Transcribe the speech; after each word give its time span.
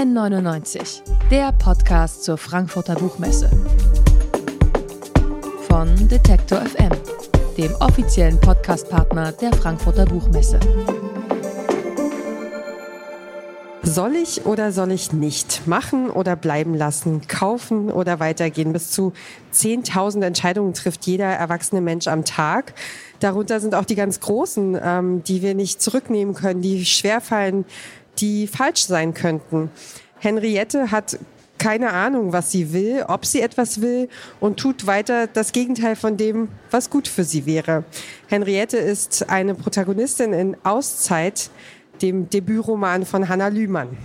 N99, 0.00 1.02
der 1.30 1.52
Podcast 1.52 2.24
zur 2.24 2.38
Frankfurter 2.38 2.94
Buchmesse. 2.94 3.50
Von 5.68 6.08
Detektor 6.08 6.62
FM, 6.62 6.92
dem 7.58 7.74
offiziellen 7.80 8.40
Podcastpartner 8.40 9.32
der 9.32 9.52
Frankfurter 9.52 10.06
Buchmesse. 10.06 10.58
Soll 13.82 14.14
ich 14.16 14.46
oder 14.46 14.72
soll 14.72 14.92
ich 14.92 15.12
nicht? 15.12 15.66
Machen 15.66 16.10
oder 16.10 16.36
bleiben 16.36 16.74
lassen? 16.74 17.26
Kaufen 17.26 17.90
oder 17.90 18.20
weitergehen? 18.20 18.72
Bis 18.72 18.92
zu 18.92 19.12
10.000 19.52 20.24
Entscheidungen 20.24 20.74
trifft 20.74 21.04
jeder 21.06 21.26
erwachsene 21.26 21.80
Mensch 21.80 22.06
am 22.06 22.24
Tag. 22.24 22.72
Darunter 23.18 23.58
sind 23.58 23.74
auch 23.74 23.84
die 23.84 23.96
ganz 23.96 24.20
großen, 24.20 24.78
ähm, 24.82 25.24
die 25.24 25.42
wir 25.42 25.54
nicht 25.54 25.82
zurücknehmen 25.82 26.34
können, 26.34 26.62
die 26.62 26.86
schwerfallen, 26.86 27.64
die 28.18 28.46
falsch 28.46 28.84
sein 28.86 29.14
könnten. 29.14 29.70
Henriette 30.18 30.90
hat 30.90 31.18
keine 31.60 31.92
Ahnung, 31.92 32.32
was 32.32 32.50
sie 32.50 32.72
will, 32.72 33.04
ob 33.06 33.26
sie 33.26 33.42
etwas 33.42 33.82
will 33.82 34.08
und 34.40 34.58
tut 34.58 34.86
weiter 34.86 35.26
das 35.26 35.52
Gegenteil 35.52 35.94
von 35.94 36.16
dem, 36.16 36.48
was 36.70 36.88
gut 36.88 37.06
für 37.06 37.22
sie 37.22 37.44
wäre. 37.44 37.84
Henriette 38.28 38.78
ist 38.78 39.28
eine 39.28 39.54
Protagonistin 39.54 40.32
in 40.32 40.56
Auszeit, 40.64 41.50
dem 42.00 42.30
Debütroman 42.30 43.04
von 43.04 43.28
Hannah 43.28 43.48
Lühmann. 43.48 43.96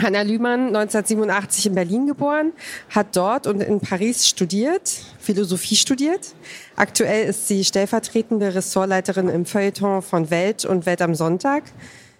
Hannah 0.00 0.22
Lühmann, 0.22 0.68
1987 0.68 1.66
in 1.66 1.74
Berlin 1.74 2.06
geboren, 2.06 2.52
hat 2.90 3.16
dort 3.16 3.48
und 3.48 3.60
in 3.60 3.80
Paris 3.80 4.28
studiert, 4.28 4.88
Philosophie 5.18 5.74
studiert. 5.74 6.34
Aktuell 6.76 7.28
ist 7.28 7.48
sie 7.48 7.64
stellvertretende 7.64 8.54
Ressortleiterin 8.54 9.28
im 9.28 9.44
Feuilleton 9.44 10.02
von 10.02 10.30
Welt 10.30 10.64
und 10.64 10.86
Welt 10.86 11.02
am 11.02 11.16
Sonntag. 11.16 11.64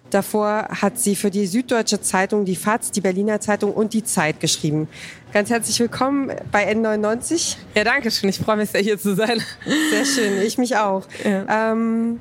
Davor 0.09 0.67
hat 0.69 0.97
sie 0.97 1.15
für 1.15 1.29
die 1.29 1.45
Süddeutsche 1.45 2.01
Zeitung, 2.01 2.45
die 2.45 2.55
FAZ, 2.55 2.91
die 2.91 3.01
Berliner 3.01 3.39
Zeitung 3.39 3.73
und 3.73 3.93
die 3.93 4.03
Zeit 4.03 4.39
geschrieben. 4.39 4.87
Ganz 5.33 5.51
herzlich 5.51 5.79
willkommen 5.79 6.31
bei 6.51 6.71
N99. 6.71 7.57
Ja, 7.75 7.83
danke 7.83 8.09
schön. 8.09 8.29
Ich 8.29 8.39
freue 8.39 8.57
mich 8.57 8.71
sehr, 8.71 8.81
hier 8.81 8.97
zu 8.97 9.15
sein. 9.15 9.41
Sehr 9.91 10.05
schön. 10.05 10.41
Ich 10.41 10.57
mich 10.57 10.77
auch. 10.77 11.05
Ja. 11.23 11.71
Ähm, 11.71 12.19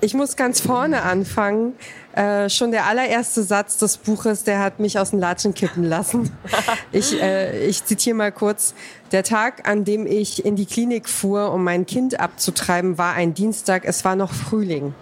ich 0.00 0.14
muss 0.14 0.36
ganz 0.36 0.60
vorne 0.60 1.02
anfangen. 1.02 1.74
Äh, 2.14 2.48
schon 2.48 2.70
der 2.70 2.86
allererste 2.86 3.42
Satz 3.42 3.78
des 3.78 3.96
Buches, 3.96 4.44
der 4.44 4.60
hat 4.60 4.80
mich 4.80 4.98
aus 4.98 5.10
den 5.10 5.20
Latschen 5.20 5.54
kippen 5.54 5.84
lassen. 5.84 6.30
Ich, 6.92 7.20
äh, 7.20 7.66
ich 7.66 7.84
zitiere 7.84 8.16
mal 8.16 8.32
kurz. 8.32 8.74
Der 9.12 9.22
Tag, 9.22 9.68
an 9.68 9.84
dem 9.84 10.06
ich 10.06 10.44
in 10.44 10.56
die 10.56 10.66
Klinik 10.66 11.08
fuhr, 11.08 11.52
um 11.52 11.62
mein 11.62 11.86
Kind 11.86 12.18
abzutreiben, 12.18 12.98
war 12.98 13.14
ein 13.14 13.34
Dienstag. 13.34 13.84
Es 13.84 14.04
war 14.04 14.16
noch 14.16 14.32
Frühling. 14.32 14.92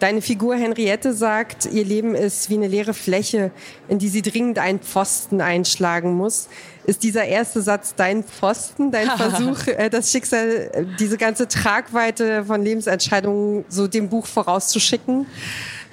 Deine 0.00 0.22
Figur 0.22 0.56
Henriette 0.56 1.14
sagt, 1.14 1.66
ihr 1.66 1.84
Leben 1.84 2.14
ist 2.14 2.50
wie 2.50 2.54
eine 2.54 2.66
leere 2.66 2.94
Fläche, 2.94 3.52
in 3.88 3.98
die 3.98 4.08
sie 4.08 4.22
dringend 4.22 4.58
einen 4.58 4.80
Pfosten 4.80 5.40
einschlagen 5.40 6.14
muss. 6.14 6.48
Ist 6.84 7.02
dieser 7.04 7.24
erste 7.24 7.62
Satz 7.62 7.94
dein 7.94 8.24
Pfosten, 8.24 8.90
dein 8.90 9.08
Versuch, 9.16 9.66
äh, 9.68 9.88
das 9.90 10.10
Schicksal, 10.10 10.70
äh, 10.72 10.84
diese 10.98 11.16
ganze 11.16 11.48
Tragweite 11.48 12.44
von 12.44 12.62
Lebensentscheidungen 12.62 13.64
so 13.68 13.86
dem 13.86 14.08
Buch 14.08 14.26
vorauszuschicken? 14.26 15.26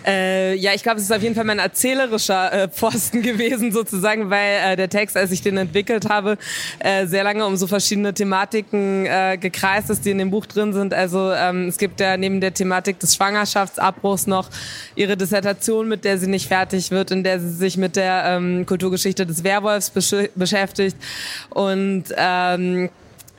Äh, 0.05 0.55
ja, 0.55 0.73
ich 0.73 0.83
glaube, 0.83 0.97
es 0.97 1.03
ist 1.03 1.11
auf 1.11 1.21
jeden 1.21 1.35
Fall 1.35 1.44
mein 1.44 1.59
erzählerischer 1.59 2.52
äh, 2.52 2.67
Posten 2.67 3.21
gewesen, 3.23 3.71
sozusagen, 3.71 4.30
weil 4.30 4.73
äh, 4.73 4.75
der 4.75 4.89
Text, 4.89 5.16
als 5.17 5.31
ich 5.31 5.41
den 5.41 5.57
entwickelt 5.57 6.09
habe, 6.09 6.38
äh, 6.80 7.05
sehr 7.05 7.23
lange 7.23 7.45
um 7.45 7.55
so 7.55 7.67
verschiedene 7.67 8.13
Thematiken 8.13 9.05
äh, 9.05 9.38
gekreist 9.39 9.89
ist, 9.89 10.05
die 10.05 10.11
in 10.11 10.17
dem 10.17 10.31
Buch 10.31 10.45
drin 10.45 10.73
sind. 10.73 10.94
Also 10.94 11.31
ähm, 11.31 11.67
es 11.67 11.77
gibt 11.77 11.99
ja 11.99 12.17
neben 12.17 12.41
der 12.41 12.53
Thematik 12.53 12.99
des 12.99 13.16
Schwangerschaftsabbruchs 13.16 14.27
noch 14.27 14.49
ihre 14.95 15.17
Dissertation, 15.17 15.88
mit 15.88 16.03
der 16.05 16.17
sie 16.17 16.27
nicht 16.27 16.47
fertig 16.47 16.91
wird, 16.91 17.11
in 17.11 17.23
der 17.23 17.39
sie 17.39 17.52
sich 17.52 17.77
mit 17.77 17.95
der 17.95 18.23
ähm, 18.25 18.66
Kulturgeschichte 18.66 19.25
des 19.25 19.44
Werwolfs 19.44 19.89
besch 19.89 20.11
beschäftigt 20.35 20.97
und 21.50 22.06
ähm, 22.18 22.89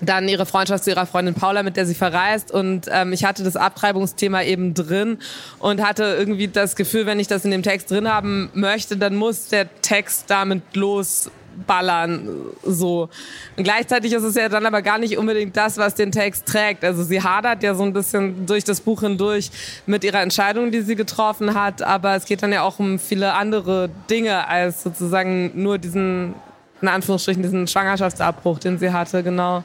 dann 0.02 0.28
ihre 0.28 0.46
Freundschaft 0.46 0.84
zu 0.84 0.90
ihrer 0.90 1.06
Freundin 1.06 1.34
Paula, 1.34 1.62
mit 1.62 1.76
der 1.76 1.86
sie 1.86 1.94
verreist. 1.94 2.50
Und 2.50 2.88
ähm, 2.90 3.12
ich 3.12 3.24
hatte 3.24 3.44
das 3.44 3.56
Abtreibungsthema 3.56 4.42
eben 4.42 4.74
drin 4.74 5.18
und 5.58 5.82
hatte 5.82 6.16
irgendwie 6.18 6.48
das 6.48 6.76
Gefühl, 6.76 7.06
wenn 7.06 7.20
ich 7.20 7.28
das 7.28 7.44
in 7.44 7.50
dem 7.50 7.62
Text 7.62 7.90
drin 7.90 8.08
haben 8.08 8.50
möchte, 8.52 8.96
dann 8.96 9.14
muss 9.14 9.48
der 9.48 9.68
Text 9.80 10.24
damit 10.28 10.62
losballern. 10.74 12.28
So. 12.64 13.08
Und 13.56 13.62
gleichzeitig 13.62 14.12
ist 14.12 14.24
es 14.24 14.34
ja 14.34 14.48
dann 14.48 14.66
aber 14.66 14.82
gar 14.82 14.98
nicht 14.98 15.16
unbedingt 15.16 15.56
das, 15.56 15.78
was 15.78 15.94
den 15.94 16.10
Text 16.10 16.46
trägt. 16.46 16.84
Also 16.84 17.04
sie 17.04 17.22
hadert 17.22 17.62
ja 17.62 17.74
so 17.76 17.84
ein 17.84 17.92
bisschen 17.92 18.44
durch 18.46 18.64
das 18.64 18.80
Buch 18.80 19.02
hindurch 19.02 19.50
mit 19.86 20.02
ihrer 20.02 20.20
Entscheidung, 20.20 20.72
die 20.72 20.82
sie 20.82 20.96
getroffen 20.96 21.54
hat. 21.54 21.80
Aber 21.80 22.16
es 22.16 22.24
geht 22.24 22.42
dann 22.42 22.52
ja 22.52 22.62
auch 22.62 22.80
um 22.80 22.98
viele 22.98 23.34
andere 23.34 23.88
Dinge 24.10 24.48
als 24.48 24.82
sozusagen 24.82 25.52
nur 25.54 25.78
diesen, 25.78 26.34
in 26.80 26.88
Anführungsstrichen, 26.88 27.40
diesen 27.40 27.68
Schwangerschaftsabbruch, 27.68 28.58
den 28.58 28.80
sie 28.80 28.92
hatte, 28.92 29.22
genau. 29.22 29.62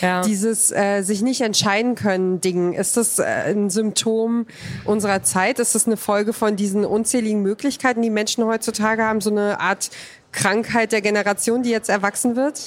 Ja. 0.00 0.22
Dieses 0.22 0.70
äh, 0.70 1.02
sich 1.02 1.22
nicht 1.22 1.40
entscheiden 1.40 1.94
können 1.94 2.40
Ding, 2.40 2.72
ist 2.72 2.96
das 2.96 3.18
äh, 3.18 3.24
ein 3.24 3.70
Symptom 3.70 4.46
unserer 4.84 5.22
Zeit? 5.22 5.58
Ist 5.58 5.74
das 5.74 5.86
eine 5.86 5.96
Folge 5.96 6.32
von 6.32 6.56
diesen 6.56 6.84
unzähligen 6.84 7.42
Möglichkeiten, 7.42 8.02
die 8.02 8.10
Menschen 8.10 8.44
heutzutage 8.44 9.02
haben? 9.02 9.20
So 9.20 9.30
eine 9.30 9.60
Art 9.60 9.90
Krankheit 10.32 10.92
der 10.92 11.00
Generation, 11.00 11.62
die 11.62 11.70
jetzt 11.70 11.88
erwachsen 11.88 12.36
wird? 12.36 12.60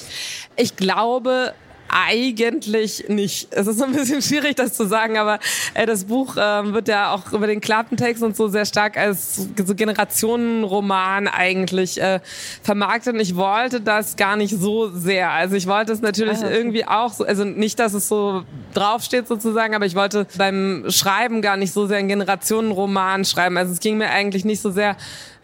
Ich 0.56 0.76
glaube, 0.76 1.54
eigentlich 1.92 3.04
nicht. 3.08 3.48
Es 3.50 3.66
ist 3.66 3.82
ein 3.82 3.92
bisschen 3.92 4.22
schwierig, 4.22 4.56
das 4.56 4.72
zu 4.72 4.86
sagen, 4.86 5.18
aber 5.18 5.38
äh, 5.74 5.86
das 5.86 6.04
Buch 6.04 6.36
äh, 6.36 6.72
wird 6.72 6.88
ja 6.88 7.12
auch 7.12 7.32
über 7.32 7.46
den 7.46 7.60
Klappentext 7.60 8.22
und 8.22 8.34
so 8.36 8.48
sehr 8.48 8.64
stark 8.64 8.96
als 8.96 9.36
so 9.36 9.74
Generationenroman 9.74 11.28
eigentlich 11.28 12.00
äh, 12.00 12.20
vermarktet. 12.62 13.14
Und 13.14 13.20
ich 13.20 13.36
wollte 13.36 13.80
das 13.80 14.16
gar 14.16 14.36
nicht 14.36 14.58
so 14.58 14.90
sehr. 14.90 15.30
Also 15.30 15.54
ich 15.54 15.66
wollte 15.66 15.92
es 15.92 16.00
natürlich 16.00 16.38
ah, 16.38 16.46
okay. 16.46 16.56
irgendwie 16.56 16.86
auch 16.86 17.12
so, 17.12 17.24
also 17.24 17.44
nicht, 17.44 17.78
dass 17.78 17.92
es 17.92 18.08
so 18.08 18.44
draufsteht 18.74 19.28
sozusagen, 19.28 19.74
aber 19.74 19.84
ich 19.84 19.94
wollte 19.94 20.26
beim 20.38 20.86
Schreiben 20.88 21.42
gar 21.42 21.56
nicht 21.56 21.72
so 21.72 21.86
sehr 21.86 21.98
einen 21.98 22.08
Generationenroman 22.08 23.24
schreiben. 23.24 23.56
Also 23.58 23.72
es 23.72 23.80
ging 23.80 23.98
mir 23.98 24.08
eigentlich 24.08 24.44
nicht 24.44 24.62
so 24.62 24.70
sehr 24.70 24.96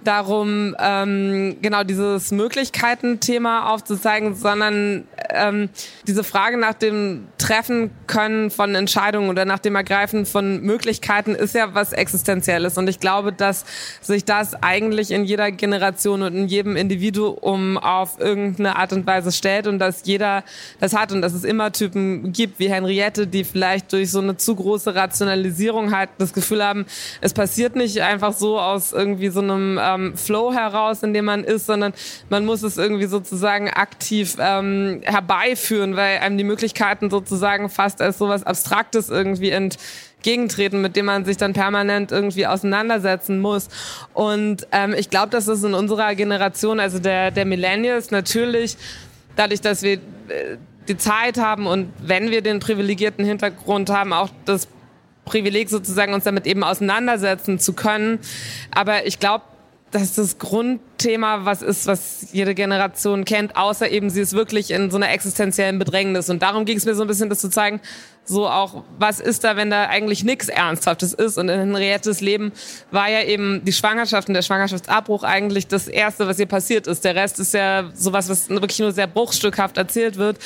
darum, 0.04 0.76
ähm, 0.78 1.56
genau 1.60 1.82
dieses 1.82 2.30
Möglichkeiten-Thema 2.30 3.70
aufzuzeigen, 3.70 4.34
sondern 4.34 5.04
ähm, 5.30 5.70
diese 6.06 6.24
Frage 6.24 6.56
nach 6.56 6.74
dem 6.74 7.28
Treffen 7.38 7.90
können 8.06 8.50
von 8.50 8.74
Entscheidungen 8.74 9.28
oder 9.28 9.44
nach 9.44 9.58
dem 9.58 9.74
Ergreifen 9.74 10.24
von 10.24 10.60
Möglichkeiten 10.62 11.34
ist 11.34 11.54
ja 11.54 11.74
was 11.74 11.92
Existenzielles. 11.92 12.78
Und 12.78 12.88
ich 12.88 13.00
glaube, 13.00 13.32
dass 13.32 13.64
sich 14.00 14.24
das 14.24 14.54
eigentlich 14.62 15.10
in 15.10 15.24
jeder 15.24 15.50
Generation 15.50 16.22
und 16.22 16.34
in 16.34 16.48
jedem 16.48 16.76
Individuum 16.76 17.76
auf 17.76 18.20
irgendeine 18.20 18.76
Art 18.76 18.92
und 18.92 19.06
Weise 19.06 19.32
stellt 19.32 19.66
und 19.66 19.78
dass 19.78 20.02
jeder 20.04 20.44
das 20.80 20.94
hat 20.94 21.12
und 21.12 21.22
dass 21.22 21.32
es 21.32 21.44
immer 21.44 21.72
Typen 21.72 22.32
gibt 22.32 22.58
wie 22.58 22.70
Henriette, 22.70 23.26
die 23.26 23.44
vielleicht 23.44 23.92
durch 23.92 24.10
so 24.10 24.20
eine 24.20 24.36
zu 24.36 24.54
große 24.54 24.94
Rationalisierung 24.94 25.94
halt 25.94 26.10
das 26.18 26.32
Gefühl 26.32 26.64
haben, 26.64 26.86
es 27.20 27.32
passiert 27.32 27.76
nicht 27.76 28.00
einfach 28.00 28.32
so 28.32 28.60
aus 28.60 28.92
irgendwie 28.92 29.28
so 29.28 29.40
einem 29.40 29.78
ähm, 29.94 30.16
Flow 30.16 30.52
heraus, 30.52 31.02
in 31.02 31.14
dem 31.14 31.24
man 31.24 31.44
ist, 31.44 31.66
sondern 31.66 31.92
man 32.28 32.44
muss 32.44 32.62
es 32.62 32.76
irgendwie 32.76 33.06
sozusagen 33.06 33.68
aktiv 33.70 34.36
ähm, 34.38 35.00
herbeiführen, 35.04 35.96
weil 35.96 36.18
einem 36.18 36.38
die 36.38 36.44
Möglichkeiten 36.44 37.10
sozusagen 37.10 37.68
fast 37.68 38.00
als 38.00 38.18
sowas 38.18 38.44
Abstraktes 38.44 39.08
irgendwie 39.08 39.50
entgegentreten, 39.50 40.80
mit 40.80 40.96
dem 40.96 41.06
man 41.06 41.24
sich 41.24 41.36
dann 41.36 41.52
permanent 41.52 42.12
irgendwie 42.12 42.46
auseinandersetzen 42.46 43.40
muss. 43.40 43.68
Und 44.14 44.66
ähm, 44.72 44.94
ich 44.96 45.10
glaube, 45.10 45.30
dass 45.30 45.46
es 45.48 45.62
in 45.64 45.74
unserer 45.74 46.14
Generation, 46.14 46.80
also 46.80 46.98
der, 46.98 47.30
der 47.30 47.44
Millennials, 47.44 48.10
natürlich 48.10 48.76
dadurch, 49.36 49.60
dass 49.60 49.82
wir 49.82 49.94
äh, 49.94 50.56
die 50.88 50.96
Zeit 50.96 51.38
haben 51.38 51.66
und 51.66 51.92
wenn 52.00 52.30
wir 52.30 52.42
den 52.42 52.60
privilegierten 52.60 53.24
Hintergrund 53.24 53.90
haben, 53.90 54.12
auch 54.12 54.30
das 54.44 54.68
Privileg 55.28 55.68
sozusagen 55.68 56.14
uns 56.14 56.24
damit 56.24 56.46
eben 56.46 56.64
auseinandersetzen 56.64 57.58
zu 57.58 57.74
können. 57.74 58.18
Aber 58.70 59.06
ich 59.06 59.20
glaube, 59.20 59.44
dass 59.90 60.14
das 60.14 60.38
Grundthema 60.38 61.44
was 61.44 61.62
ist, 61.62 61.86
was 61.86 62.26
jede 62.32 62.54
Generation 62.54 63.24
kennt, 63.24 63.56
außer 63.56 63.90
eben 63.90 64.10
sie 64.10 64.20
ist 64.20 64.34
wirklich 64.34 64.70
in 64.70 64.90
so 64.90 64.96
einer 64.96 65.10
existenziellen 65.10 65.78
Bedrängnis. 65.78 66.28
Und 66.28 66.42
darum 66.42 66.64
ging 66.64 66.76
es 66.76 66.84
mir 66.84 66.94
so 66.94 67.02
ein 67.02 67.08
bisschen, 67.08 67.30
das 67.30 67.40
zu 67.40 67.48
zeigen, 67.48 67.80
so 68.24 68.46
auch, 68.46 68.84
was 68.98 69.20
ist 69.20 69.44
da, 69.44 69.56
wenn 69.56 69.70
da 69.70 69.86
eigentlich 69.86 70.22
nichts 70.22 70.48
Ernsthaftes 70.48 71.14
ist? 71.14 71.38
Und 71.38 71.48
in 71.48 71.58
Henriettes 71.58 72.20
Leben 72.20 72.52
war 72.90 73.08
ja 73.08 73.22
eben 73.22 73.64
die 73.64 73.72
Schwangerschaft 73.72 74.28
und 74.28 74.34
der 74.34 74.42
Schwangerschaftsabbruch 74.42 75.22
eigentlich 75.22 75.66
das 75.66 75.88
Erste, 75.88 76.26
was 76.26 76.38
ihr 76.38 76.46
passiert 76.46 76.86
ist. 76.86 77.04
Der 77.04 77.14
Rest 77.14 77.38
ist 77.40 77.54
ja 77.54 77.90
sowas, 77.94 78.28
was 78.28 78.50
wirklich 78.50 78.78
nur 78.80 78.92
sehr 78.92 79.06
bruchstückhaft 79.06 79.78
erzählt 79.78 80.16
wird 80.16 80.38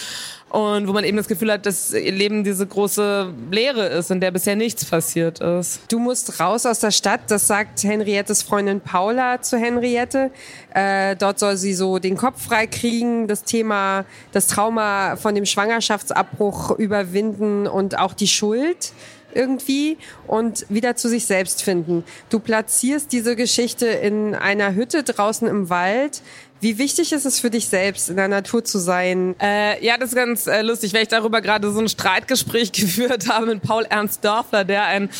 und 0.52 0.86
wo 0.86 0.92
man 0.92 1.04
eben 1.04 1.16
das 1.16 1.28
Gefühl 1.28 1.50
hat, 1.50 1.64
dass 1.64 1.92
Leben 1.92 2.44
diese 2.44 2.66
große 2.66 3.32
Leere 3.50 3.86
ist, 3.86 4.10
in 4.10 4.20
der 4.20 4.30
bisher 4.30 4.54
nichts 4.54 4.84
passiert 4.84 5.40
ist. 5.40 5.80
Du 5.88 5.98
musst 5.98 6.40
raus 6.40 6.66
aus 6.66 6.78
der 6.78 6.90
Stadt, 6.90 7.22
das 7.28 7.46
sagt 7.46 7.82
Henriettes 7.82 8.42
Freundin 8.42 8.82
Paula 8.82 9.40
zu 9.40 9.56
Henriette. 9.56 10.30
Äh, 10.74 11.16
dort 11.16 11.38
soll 11.38 11.56
sie 11.56 11.72
so 11.72 11.98
den 11.98 12.18
Kopf 12.18 12.44
frei 12.44 12.66
kriegen, 12.66 13.28
das 13.28 13.44
Thema, 13.44 14.04
das 14.32 14.46
Trauma 14.46 15.16
von 15.16 15.34
dem 15.34 15.46
Schwangerschaftsabbruch 15.46 16.72
überwinden 16.72 17.66
und 17.66 17.98
auch 17.98 18.12
die 18.12 18.28
Schuld 18.28 18.92
irgendwie 19.34 19.96
und 20.26 20.66
wieder 20.68 20.96
zu 20.96 21.08
sich 21.08 21.24
selbst 21.24 21.62
finden. 21.62 22.04
Du 22.28 22.38
platzierst 22.38 23.10
diese 23.10 23.36
Geschichte 23.36 23.86
in 23.86 24.34
einer 24.34 24.74
Hütte 24.74 25.02
draußen 25.02 25.48
im 25.48 25.70
Wald. 25.70 26.20
Wie 26.62 26.78
wichtig 26.78 27.12
ist 27.12 27.26
es 27.26 27.40
für 27.40 27.50
dich 27.50 27.66
selbst, 27.66 28.08
in 28.08 28.14
der 28.14 28.28
Natur 28.28 28.62
zu 28.62 28.78
sein? 28.78 29.34
Äh, 29.42 29.84
ja, 29.84 29.98
das 29.98 30.10
ist 30.10 30.14
ganz 30.14 30.46
äh, 30.46 30.62
lustig, 30.62 30.94
weil 30.94 31.02
ich 31.02 31.08
darüber 31.08 31.40
gerade 31.40 31.72
so 31.72 31.80
ein 31.80 31.88
Streitgespräch 31.88 32.70
geführt 32.72 33.28
habe 33.28 33.46
mit 33.46 33.62
Paul 33.62 33.84
Ernst 33.90 34.24
Dörfler, 34.24 34.62
der 34.62 34.84
ein 34.84 35.10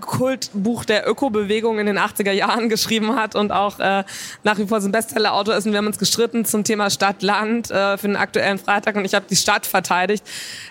Kultbuch 0.00 0.84
der 0.84 1.08
Ökobewegung 1.08 1.80
in 1.80 1.86
den 1.86 1.98
80er 1.98 2.30
Jahren 2.30 2.68
geschrieben 2.68 3.16
hat 3.16 3.34
und 3.34 3.50
auch 3.50 3.80
äh, 3.80 4.04
nach 4.44 4.58
wie 4.58 4.66
vor 4.68 4.80
so 4.80 4.88
ein 4.88 4.92
Bestsellerautor 4.92 5.56
ist. 5.56 5.66
Und 5.66 5.72
wir 5.72 5.78
haben 5.78 5.88
uns 5.88 5.98
gestritten 5.98 6.44
zum 6.44 6.62
Thema 6.62 6.88
Stadt-Land 6.88 7.72
äh, 7.72 7.98
für 7.98 8.06
den 8.06 8.16
aktuellen 8.16 8.58
Freitag 8.58 8.94
und 8.94 9.04
ich 9.04 9.14
habe 9.14 9.26
die 9.28 9.34
Stadt 9.34 9.66
verteidigt. 9.66 10.24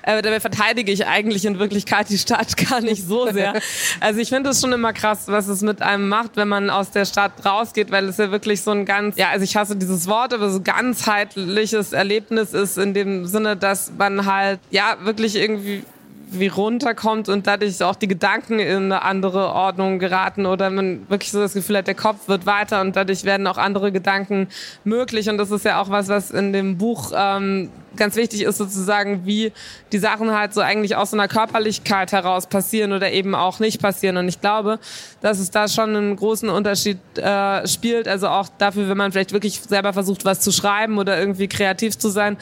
Äh, 0.04 0.22
dabei 0.22 0.40
verteidige 0.40 0.94
ich 0.94 1.08
eigentlich 1.08 1.44
in 1.44 1.60
Wirklichkeit 1.60 2.08
die 2.08 2.18
Stadt 2.18 2.56
gar 2.70 2.80
nicht 2.80 3.06
so 3.06 3.30
sehr. 3.34 3.60
Also 4.00 4.22
ich 4.22 4.30
finde 4.30 4.52
es 4.52 4.62
schon 4.62 4.72
immer 4.72 4.94
krass, 4.94 5.24
was 5.28 5.50
es 5.50 5.62
mit 5.62 5.82
einem 5.82 6.08
macht, 6.08 6.38
wenn 6.38 6.48
man 6.48 6.70
aus 6.70 6.92
der 6.92 7.04
Stadt 7.04 7.34
rausgeht, 7.46 7.92
weil 7.92 8.08
es 8.08 8.16
ja 8.16 8.32
wirklich 8.32 8.62
so 8.62 8.72
ein 8.72 8.86
ganz, 8.86 9.18
ja, 9.18 9.32
also 9.32 9.44
ich 9.44 9.58
hasse 9.58 9.76
dieses 9.76 10.05
Wort, 10.08 10.34
aber 10.34 10.50
so 10.50 10.62
ganzheitliches 10.62 11.94
Erlebnis 11.94 12.54
ist 12.54 12.78
in 12.78 12.94
dem 12.94 13.26
Sinne, 13.26 13.56
dass 13.56 13.92
man 13.98 14.26
halt 14.26 14.60
ja 14.72 14.98
wirklich 15.04 15.36
irgendwie 15.36 15.84
wie 16.28 16.48
runterkommt 16.48 17.30
und 17.30 17.48
dadurch 17.48 17.82
auch 17.84 17.96
die 17.96 18.08
Gedanken 18.08 18.60
in 18.60 18.86
eine 18.86 19.04
andere 19.04 19.54
Ordnung 19.54 20.00
geraten 20.00 20.46
oder 20.46 20.70
man 20.70 21.10
wirklich 21.10 21.32
so 21.32 21.40
das 21.40 21.54
Gefühl 21.54 21.78
hat, 21.78 21.88
der 21.88 21.96
Kopf 21.96 22.28
wird 22.28 22.46
weiter 22.46 22.82
und 22.82 22.96
dadurch 22.96 23.24
werden 23.24 23.48
auch 23.48 23.58
andere 23.58 23.92
Gedanken 23.92 24.48
möglich. 24.84 25.30
Und 25.30 25.38
das 25.38 25.52
ist 25.52 25.66
ja 25.66 25.82
auch 25.82 25.90
was, 25.90 26.08
was 26.08 26.32
in 26.32 26.54
dem 26.54 26.78
Buch 26.78 27.12
ähm, 27.16 27.70
ganz 27.98 28.16
wichtig 28.16 28.44
ist 28.44 28.58
sozusagen, 28.58 29.26
wie 29.26 29.52
die 29.92 29.98
Sachen 29.98 30.32
halt 30.32 30.54
so 30.54 30.62
eigentlich 30.62 30.96
aus 30.96 31.12
so 31.12 31.18
einer 31.18 31.28
Körperlichkeit 31.28 32.12
heraus 32.12 32.48
passieren 32.48 32.94
oder 32.94 33.12
eben 33.12 33.36
auch 33.36 33.60
nicht 33.60 33.82
passieren. 33.82 34.18
Und 34.18 34.28
ich 34.28 34.42
glaube, 34.42 34.80
dass 35.22 35.40
es 35.40 35.52
da 35.52 35.68
schon 35.68 35.96
einen 35.96 36.16
großen 36.16 36.50
Unterschied 36.50 37.00
äh, 37.18 37.68
spielt. 37.68 38.08
Also 38.08 38.28
auch 38.28 38.50
dafür, 38.58 38.90
wenn 38.90 38.98
man 38.98 39.12
vielleicht 39.12 39.34
wirklich 39.34 39.62
selber 39.62 39.94
versucht, 39.94 40.26
was 40.26 40.40
zu 40.40 40.52
schreiben 40.52 40.98
oder 40.98 41.20
irgendwie 41.20 41.48
kreativ 41.48 41.98
zu 41.98 42.10
sein, 42.10 42.38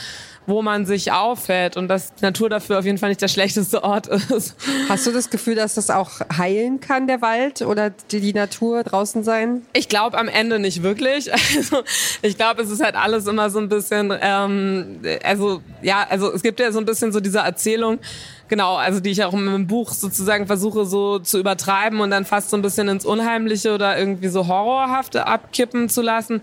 wo 0.46 0.62
man 0.62 0.86
sich 0.86 1.12
aufhält 1.12 1.78
und 1.78 1.88
dass 1.88 2.14
die 2.16 2.24
Natur 2.24 2.50
dafür 2.50 2.80
auf 2.80 2.86
jeden 2.86 2.98
Fall 2.98 3.10
nicht 3.10 3.22
der 3.22 3.28
schlechteste 3.28 3.84
Ort 3.84 4.08
ist. 4.08 4.56
Hast 4.90 5.08
du 5.08 5.12
das 5.12 5.30
Gefühl, 5.30 5.56
dass 5.56 5.76
das 5.76 5.90
auch 5.90 6.12
heilen 6.38 6.80
kann, 6.80 7.08
der 7.08 7.22
Wald 7.22 7.62
oder 7.62 7.92
die, 8.12 8.20
die 8.20 8.34
Natur 8.34 8.84
draußen 8.84 9.24
sein? 9.24 9.62
Ich 9.74 9.90
glaube 9.90 10.18
am 10.18 10.28
Ende 10.28 10.60
nicht 10.60 10.84
wirklich. 10.84 11.32
Also 11.56 11.84
ich 12.22 12.36
glaube, 12.36 12.64
es 12.64 12.70
ist 12.70 12.84
halt 12.84 12.96
alles 12.96 13.28
immer 13.28 13.50
so 13.50 13.60
ein 13.60 13.70
bisschen, 13.70 14.14
ähm, 14.22 15.02
also 15.24 15.43
ja, 15.82 16.06
also 16.10 16.34
es 16.34 16.42
gibt 16.42 16.60
ja 16.60 16.72
so 16.72 16.80
ein 16.80 16.86
bisschen 16.86 17.12
so 17.12 17.20
diese 17.20 17.40
Erzählung, 17.40 18.00
Genau, 18.54 18.76
also 18.76 19.00
die 19.00 19.10
ich 19.10 19.24
auch 19.24 19.34
im 19.34 19.66
Buch 19.66 19.94
sozusagen 19.94 20.46
versuche 20.46 20.86
so 20.86 21.18
zu 21.18 21.40
übertreiben 21.40 22.02
und 22.02 22.12
dann 22.12 22.24
fast 22.24 22.52
so 22.52 22.56
ein 22.56 22.62
bisschen 22.62 22.88
ins 22.88 23.04
Unheimliche 23.04 23.74
oder 23.74 23.98
irgendwie 23.98 24.28
so 24.28 24.48
Horrorhafte 24.48 25.26
abkippen 25.26 25.90
zu 25.90 26.04
lassen. 26.04 26.40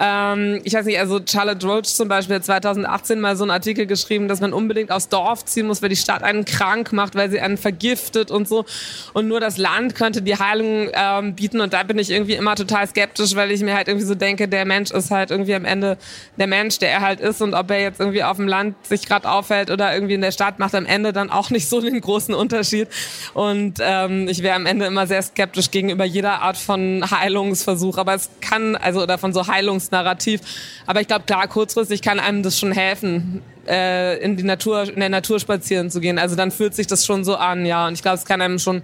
Ähm, 0.00 0.62
ich 0.64 0.72
weiß 0.72 0.86
nicht, 0.86 0.98
also 0.98 1.20
Charlotte 1.22 1.66
Roach 1.66 1.84
zum 1.84 2.08
Beispiel 2.08 2.36
hat 2.36 2.46
2018 2.46 3.20
mal 3.20 3.36
so 3.36 3.44
einen 3.44 3.50
Artikel 3.50 3.84
geschrieben, 3.84 4.26
dass 4.26 4.40
man 4.40 4.54
unbedingt 4.54 4.90
aufs 4.90 5.10
Dorf 5.10 5.44
ziehen 5.44 5.66
muss, 5.66 5.82
weil 5.82 5.90
die 5.90 5.96
Stadt 5.96 6.22
einen 6.22 6.46
krank 6.46 6.94
macht, 6.94 7.14
weil 7.14 7.30
sie 7.30 7.40
einen 7.40 7.58
vergiftet 7.58 8.30
und 8.30 8.48
so. 8.48 8.64
Und 9.12 9.28
nur 9.28 9.38
das 9.38 9.58
Land 9.58 9.94
könnte 9.94 10.22
die 10.22 10.38
Heilung 10.38 10.88
ähm, 10.94 11.34
bieten. 11.34 11.60
Und 11.60 11.74
da 11.74 11.82
bin 11.82 11.98
ich 11.98 12.08
irgendwie 12.08 12.36
immer 12.36 12.54
total 12.54 12.86
skeptisch, 12.86 13.36
weil 13.36 13.50
ich 13.50 13.60
mir 13.60 13.74
halt 13.74 13.86
irgendwie 13.86 14.06
so 14.06 14.14
denke, 14.14 14.48
der 14.48 14.64
Mensch 14.64 14.92
ist 14.92 15.10
halt 15.10 15.30
irgendwie 15.30 15.54
am 15.54 15.66
Ende 15.66 15.98
der 16.38 16.46
Mensch, 16.46 16.78
der 16.78 16.90
er 16.90 17.00
halt 17.02 17.20
ist. 17.20 17.42
Und 17.42 17.52
ob 17.52 17.70
er 17.70 17.82
jetzt 17.82 18.00
irgendwie 18.00 18.24
auf 18.24 18.38
dem 18.38 18.48
Land 18.48 18.76
sich 18.86 19.04
gerade 19.04 19.30
aufhält 19.30 19.70
oder 19.70 19.92
irgendwie 19.92 20.14
in 20.14 20.22
der 20.22 20.32
Stadt, 20.32 20.58
macht 20.58 20.74
am 20.74 20.86
Ende 20.86 21.12
dann 21.12 21.28
auch 21.28 21.49
auch 21.50 21.52
nicht 21.52 21.68
so 21.68 21.80
den 21.80 22.00
großen 22.00 22.34
Unterschied. 22.34 22.88
Und 23.34 23.74
ähm, 23.80 24.28
ich 24.28 24.42
wäre 24.42 24.56
am 24.56 24.66
Ende 24.66 24.86
immer 24.86 25.06
sehr 25.06 25.22
skeptisch 25.22 25.70
gegenüber 25.70 26.04
jeder 26.04 26.42
Art 26.42 26.56
von 26.56 27.04
Heilungsversuch. 27.10 27.98
Aber 27.98 28.14
es 28.14 28.30
kann, 28.40 28.76
also 28.76 29.02
oder 29.02 29.18
von 29.18 29.32
so 29.32 29.46
Heilungsnarrativ. 29.46 30.40
Aber 30.86 31.00
ich 31.00 31.08
glaube, 31.08 31.24
klar, 31.24 31.46
kurzfristig 31.48 32.02
kann 32.02 32.20
einem 32.20 32.42
das 32.42 32.58
schon 32.58 32.72
helfen, 32.72 33.42
äh, 33.68 34.18
in 34.22 34.36
die 34.36 34.44
Natur, 34.44 34.84
in 34.88 35.00
der 35.00 35.08
Natur 35.08 35.40
spazieren 35.40 35.90
zu 35.90 36.00
gehen. 36.00 36.18
Also 36.18 36.36
dann 36.36 36.50
fühlt 36.50 36.74
sich 36.74 36.86
das 36.86 37.04
schon 37.04 37.24
so 37.24 37.36
an, 37.36 37.66
ja. 37.66 37.86
Und 37.86 37.94
ich 37.94 38.02
glaube, 38.02 38.16
es 38.16 38.24
kann 38.24 38.40
einem 38.40 38.58
schon 38.58 38.82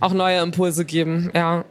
auch 0.00 0.12
neue 0.12 0.40
Impulse 0.40 0.84
geben, 0.84 1.30
ja 1.34 1.64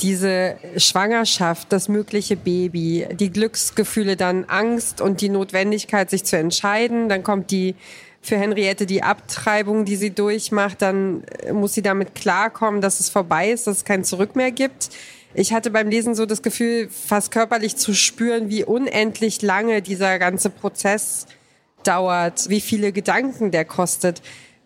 diese 0.00 0.56
Schwangerschaft, 0.76 1.72
das 1.72 1.88
mögliche 1.88 2.36
Baby, 2.36 3.06
die 3.12 3.30
Glücksgefühle, 3.30 4.16
dann 4.16 4.44
Angst 4.44 5.00
und 5.00 5.20
die 5.20 5.28
Notwendigkeit, 5.28 6.10
sich 6.10 6.24
zu 6.24 6.36
entscheiden. 6.36 7.08
Dann 7.08 7.22
kommt 7.22 7.50
die 7.50 7.76
für 8.22 8.38
Henriette 8.38 8.86
die 8.86 9.02
Abtreibung, 9.02 9.84
die 9.84 9.96
sie 9.96 10.14
durchmacht, 10.14 10.80
dann 10.80 11.24
muss 11.52 11.74
sie 11.74 11.82
damit 11.82 12.14
klarkommen, 12.14 12.80
dass 12.80 13.00
es 13.00 13.08
vorbei 13.08 13.50
ist, 13.50 13.66
dass 13.66 13.78
es 13.78 13.84
kein 13.84 14.04
Zurück 14.04 14.36
mehr 14.36 14.52
gibt. 14.52 14.90
Ich 15.34 15.52
hatte 15.52 15.70
beim 15.70 15.88
Lesen 15.88 16.14
so 16.14 16.24
das 16.24 16.42
Gefühl, 16.42 16.88
fast 16.88 17.32
körperlich 17.32 17.76
zu 17.76 17.94
spüren, 17.94 18.48
wie 18.48 18.64
unendlich 18.64 19.42
lange 19.42 19.82
dieser 19.82 20.18
ganze 20.18 20.50
Prozess 20.50 21.26
dauert, 21.82 22.48
wie 22.48 22.60
viele 22.60 22.92
Gedanken 22.92 23.50
der 23.50 23.64
kostet. 23.64 24.22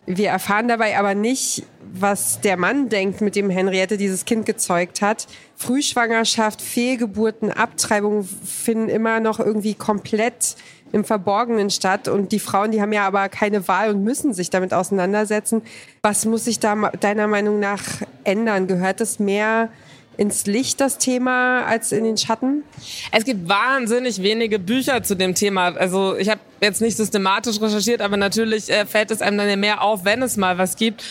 Wir 0.09 0.29
erfahren 0.29 0.69
dabei 0.69 0.97
aber 0.97 1.15
nicht, 1.15 1.63
was 1.93 2.39
der 2.39 2.55
Mann 2.55 2.87
denkt, 2.87 3.19
mit 3.19 3.35
dem 3.35 3.49
Henriette 3.49 3.97
dieses 3.97 4.23
Kind 4.23 4.45
gezeugt 4.45 5.01
hat. 5.01 5.27
Frühschwangerschaft, 5.57 6.61
Fehlgeburten, 6.61 7.51
Abtreibung 7.51 8.23
finden 8.23 8.87
immer 8.87 9.19
noch 9.19 9.39
irgendwie 9.39 9.73
komplett 9.73 10.55
im 10.93 11.03
Verborgenen 11.03 11.69
statt. 11.69 12.07
Und 12.07 12.31
die 12.31 12.39
Frauen, 12.39 12.71
die 12.71 12.81
haben 12.81 12.93
ja 12.93 13.05
aber 13.05 13.27
keine 13.27 13.67
Wahl 13.67 13.89
und 13.89 14.01
müssen 14.01 14.33
sich 14.33 14.49
damit 14.49 14.73
auseinandersetzen. 14.73 15.61
Was 16.01 16.25
muss 16.25 16.45
sich 16.45 16.59
da 16.59 16.75
deiner 17.01 17.27
Meinung 17.27 17.59
nach 17.59 17.83
ändern? 18.23 18.67
Gehört 18.67 19.01
es 19.01 19.19
mehr 19.19 19.69
ins 20.17 20.45
Licht 20.45 20.81
das 20.81 20.97
Thema 20.97 21.63
als 21.65 21.91
in 21.91 22.03
den 22.03 22.17
Schatten? 22.17 22.63
Es 23.11 23.23
gibt 23.23 23.47
wahnsinnig 23.47 24.21
wenige 24.21 24.59
Bücher 24.59 25.03
zu 25.03 25.15
dem 25.15 25.35
Thema. 25.35 25.75
Also 25.75 26.15
ich 26.17 26.29
habe 26.29 26.41
jetzt 26.61 26.81
nicht 26.81 26.97
systematisch 26.97 27.61
recherchiert, 27.61 28.01
aber 28.01 28.17
natürlich 28.17 28.69
äh, 28.69 28.85
fällt 28.85 29.11
es 29.11 29.21
einem 29.21 29.37
dann 29.37 29.59
mehr 29.59 29.81
auf, 29.81 30.05
wenn 30.05 30.21
es 30.21 30.35
mal 30.37 30.57
was 30.57 30.75
gibt. 30.75 31.03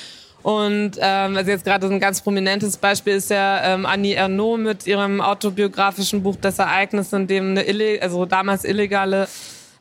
Und 0.42 0.92
ähm, 1.00 1.36
also 1.36 1.50
jetzt 1.50 1.64
gerade 1.64 1.88
so 1.88 1.92
ein 1.92 1.98
ganz 1.98 2.20
prominentes 2.20 2.76
Beispiel 2.76 3.14
ist 3.14 3.30
ja 3.30 3.74
ähm, 3.74 3.84
Annie 3.84 4.14
Ernaux 4.14 4.56
mit 4.56 4.86
ihrem 4.86 5.20
autobiografischen 5.20 6.22
Buch 6.22 6.36
Das 6.40 6.60
Ereignis, 6.60 7.12
in 7.12 7.26
dem 7.26 7.50
eine 7.50 7.62
ille 7.62 8.00
also 8.00 8.26
damals 8.26 8.64
illegale 8.64 9.26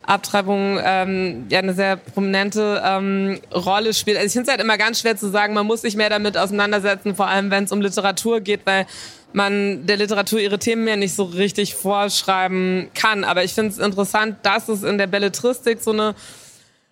Abtreibung 0.08 0.80
ähm, 0.84 1.46
ja 1.50 1.60
eine 1.60 1.74
sehr 1.74 1.96
prominente 1.98 2.82
ähm, 2.86 3.40
Rolle 3.54 3.94
spielt. 3.94 4.18
Also 4.18 4.28
ich 4.28 4.34
finde 4.34 4.48
es 4.48 4.52
halt 4.52 4.62
immer 4.62 4.78
ganz 4.78 5.00
schwer 5.02 5.18
zu 5.18 5.30
sagen, 5.30 5.54
man 5.54 5.66
muss 5.66 5.82
sich 5.82 5.96
mehr 5.96 6.10
damit 6.10 6.38
auseinandersetzen, 6.38 7.16
vor 7.16 7.28
allem 7.28 7.52
wenn 7.52 7.64
es 7.64 7.72
um 7.72 7.82
Literatur 7.82 8.42
geht, 8.42 8.62
weil 8.66 8.86
man 9.34 9.86
der 9.86 9.98
Literatur 9.98 10.40
ihre 10.40 10.60
Themen 10.60 10.88
ja 10.88 10.96
nicht 10.96 11.16
so 11.16 11.24
richtig 11.24 11.76
vorschreiben 11.76 12.90
kann. 12.94 13.24
Aber 13.24 13.44
ich 13.44 13.54
finde 13.54 13.72
es 13.72 13.80
interessant, 13.80 14.38
dass 14.44 14.70
es 14.70 14.84
in 14.84 14.98
der 14.98 15.08
Belletristik 15.08 15.82
so 15.82 15.92
eine 15.92 16.16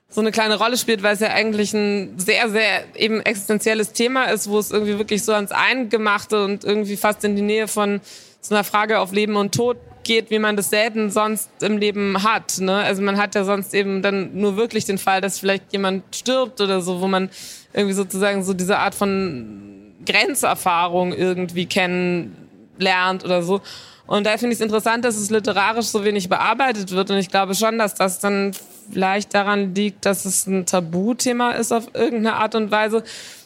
so 0.10 0.22
eine 0.22 0.32
kleine 0.32 0.60
Rolle 0.60 0.78
spielt, 0.78 1.02
weil 1.02 1.16
es 1.16 1.22
ja 1.22 1.30
eigentlich 1.30 1.74
ein 1.74 2.20
sehr, 2.20 2.48
sehr 2.50 2.84
eben 2.96 3.20
existenzielles 3.22 3.94
Thema 3.94 4.26
ist, 4.26 4.48
wo 4.48 4.60
es 4.60 4.70
irgendwie 4.70 5.00
wirklich 5.00 5.24
so 5.24 5.34
ans 5.34 5.52
Eingemachte 5.52 6.44
und 6.44 6.64
irgendwie 6.64 6.98
fast 6.98 7.24
in 7.24 7.36
die 7.36 7.42
Nähe 7.42 7.68
von 7.68 8.00
so 8.40 8.54
einer 8.54 8.64
Frage 8.64 9.00
auf 9.00 9.12
Leben 9.12 9.36
und 9.36 9.56
Tod 9.56 9.78
geht, 10.04 10.30
wie 10.30 10.40
man 10.40 10.56
das 10.56 10.70
selten 10.70 11.10
sonst 11.10 11.50
im 11.62 11.78
Leben 11.78 12.24
hat. 12.24 12.60
Ne? 12.60 12.76
Also 12.76 13.02
man 13.02 13.18
hat 13.18 13.36
ja 13.36 13.44
sonst 13.44 13.74
eben 13.74 14.02
dann 14.02 14.36
nur 14.36 14.58
wirklich 14.58 14.86
den 14.86 14.98
Fall, 14.98 15.22
dass 15.22 15.40
vielleicht 15.40 15.72
jemand 15.72 16.04
stirbt 16.16 16.62
oder 16.62 16.82
so, 16.82 17.02
wo 17.02 17.08
man 17.08 17.30
irgendwie 17.74 17.94
sozusagen 17.94 18.44
so 18.44 18.54
diese 18.54 18.78
Art 18.78 18.96
von 18.96 19.94
Grenzerfahrung 20.06 21.14
irgendwie 21.14 21.66
kennenlernt 21.66 23.24
oder 23.24 23.42
so. 23.42 23.62
Und 24.06 24.26
da 24.26 24.38
finde 24.38 24.54
ich 24.54 24.60
es 24.60 24.62
interessant, 24.62 25.06
dass 25.06 25.16
es 25.16 25.30
literarisch 25.30 25.86
so 25.86 26.04
wenig 26.04 26.28
bearbeitet 26.28 26.92
wird. 26.92 27.10
Und 27.10 27.18
ich 27.18 27.30
glaube 27.30 27.56
schon, 27.56 27.78
dass 27.78 27.96
das 27.96 28.20
dann 28.20 28.52
vielleicht 28.92 29.34
daran 29.34 29.74
liegt, 29.74 30.06
dass 30.06 30.26
es 30.26 30.46
ein 30.46 30.66
Tabuthema 30.66 31.52
ist 31.52 31.72
auf 31.72 31.88
irgendeine 31.94 32.36
Art 32.36 32.56
und 32.56 32.70
Weise. 32.70 33.04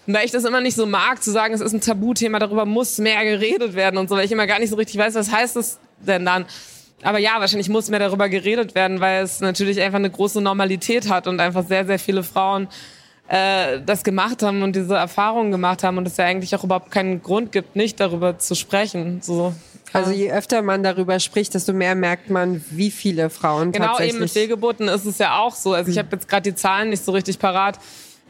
Weil 0.07 0.25
ich 0.25 0.31
das 0.31 0.45
immer 0.45 0.61
nicht 0.61 0.75
so 0.75 0.85
mag, 0.85 1.21
zu 1.21 1.31
sagen, 1.31 1.53
es 1.53 1.61
ist 1.61 1.73
ein 1.73 1.81
Tabuthema, 1.81 2.39
darüber 2.39 2.65
muss 2.65 2.97
mehr 2.97 3.23
geredet 3.23 3.75
werden 3.75 3.97
und 3.97 4.09
so, 4.09 4.15
weil 4.15 4.25
ich 4.25 4.31
immer 4.31 4.47
gar 4.47 4.59
nicht 4.59 4.69
so 4.69 4.77
richtig 4.77 4.97
weiß, 4.97 5.15
was 5.15 5.31
heißt 5.31 5.57
das 5.57 5.79
denn 5.99 6.25
dann? 6.25 6.45
Aber 7.03 7.19
ja, 7.19 7.39
wahrscheinlich 7.39 7.69
muss 7.69 7.89
mehr 7.89 7.99
darüber 7.99 8.27
geredet 8.27 8.73
werden, 8.73 8.99
weil 8.99 9.23
es 9.23 9.39
natürlich 9.39 9.79
einfach 9.81 9.99
eine 9.99 10.09
große 10.09 10.41
Normalität 10.41 11.09
hat 11.09 11.27
und 11.27 11.39
einfach 11.39 11.65
sehr, 11.65 11.85
sehr 11.85 11.99
viele 11.99 12.23
Frauen 12.23 12.67
äh, 13.27 13.81
das 13.85 14.03
gemacht 14.03 14.41
haben 14.41 14.63
und 14.63 14.75
diese 14.75 14.95
Erfahrungen 14.95 15.51
gemacht 15.51 15.83
haben 15.83 15.97
und 15.97 16.07
es 16.07 16.17
ja 16.17 16.25
eigentlich 16.25 16.55
auch 16.55 16.63
überhaupt 16.63 16.91
keinen 16.91 17.21
Grund 17.21 17.51
gibt, 17.51 17.75
nicht 17.75 17.99
darüber 17.99 18.39
zu 18.39 18.55
sprechen. 18.55 19.21
So. 19.21 19.53
Also 19.93 20.11
je 20.11 20.31
öfter 20.31 20.61
man 20.61 20.83
darüber 20.83 21.19
spricht, 21.19 21.53
desto 21.53 21.73
mehr 21.73 21.95
merkt 21.95 22.29
man, 22.29 22.63
wie 22.71 22.91
viele 22.91 23.29
Frauen 23.29 23.71
genau, 23.71 23.87
tatsächlich... 23.87 24.13
Genau, 24.13 24.17
eben 24.17 24.23
mit 24.23 24.31
Fehlgeburten 24.31 24.87
ist 24.87 25.05
es 25.05 25.17
ja 25.17 25.39
auch 25.39 25.55
so. 25.55 25.73
Also 25.73 25.91
ich 25.91 25.97
habe 25.97 26.09
jetzt 26.13 26.27
gerade 26.27 26.51
die 26.51 26.55
Zahlen 26.55 26.89
nicht 26.89 27.03
so 27.03 27.11
richtig 27.11 27.39
parat 27.39 27.79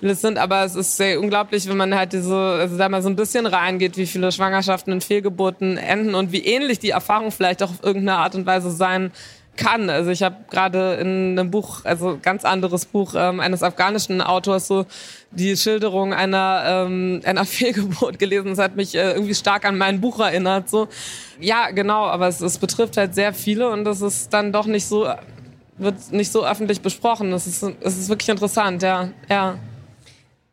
das 0.01 0.21
sind, 0.21 0.37
aber 0.37 0.63
es 0.63 0.75
ist 0.75 0.95
sehr 0.97 1.19
unglaublich, 1.19 1.67
wenn 1.67 1.77
man 1.77 1.95
halt 1.95 2.13
diese, 2.13 2.35
also 2.35 2.77
da 2.77 2.87
mal 2.87 3.01
so 3.01 3.09
ein 3.09 3.15
bisschen 3.15 3.45
reingeht, 3.47 3.97
wie 3.97 4.05
viele 4.05 4.31
Schwangerschaften 4.31 4.93
und 4.93 5.03
Fehlgeburten 5.03 5.77
enden 5.77 6.13
und 6.13 6.31
wie 6.31 6.45
ähnlich 6.45 6.79
die 6.79 6.91
Erfahrung 6.91 7.31
vielleicht 7.31 7.63
auch 7.63 7.71
auf 7.71 7.83
irgendeine 7.83 8.19
Art 8.19 8.35
und 8.35 8.45
Weise 8.45 8.69
sein 8.69 9.11
kann. 9.57 9.89
Also 9.89 10.11
ich 10.11 10.23
habe 10.23 10.35
gerade 10.49 10.93
in 10.95 11.37
einem 11.37 11.51
Buch, 11.51 11.83
also 11.83 12.17
ganz 12.21 12.45
anderes 12.45 12.85
Buch 12.85 13.13
ähm, 13.17 13.39
eines 13.39 13.63
afghanischen 13.63 14.21
Autors 14.21 14.67
so 14.67 14.85
die 15.31 15.57
Schilderung 15.57 16.13
einer 16.13 16.63
ähm, 16.65 17.21
einer 17.25 17.43
Fehlgeburt 17.45 18.19
gelesen. 18.19 18.49
Das 18.49 18.59
hat 18.59 18.75
mich 18.75 18.95
äh, 18.95 19.11
irgendwie 19.11 19.35
stark 19.35 19.65
an 19.65 19.77
mein 19.77 19.99
Buch 19.99 20.19
erinnert. 20.19 20.69
So 20.69 20.87
ja, 21.39 21.71
genau, 21.71 22.05
aber 22.05 22.27
es, 22.27 22.39
es 22.39 22.57
betrifft 22.59 22.97
halt 22.97 23.15
sehr 23.15 23.33
viele 23.33 23.69
und 23.69 23.83
das 23.83 24.01
ist 24.01 24.31
dann 24.31 24.53
doch 24.53 24.67
nicht 24.67 24.85
so 24.85 25.07
wird 25.79 26.11
nicht 26.11 26.31
so 26.31 26.45
öffentlich 26.45 26.81
besprochen. 26.81 27.31
Das 27.31 27.47
ist 27.47 27.63
es 27.81 27.97
ist 27.97 28.09
wirklich 28.09 28.29
interessant, 28.29 28.83
ja, 28.83 29.09
ja. 29.29 29.57